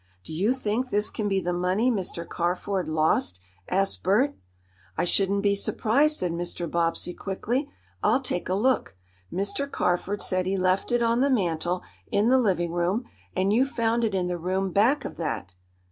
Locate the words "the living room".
12.29-13.05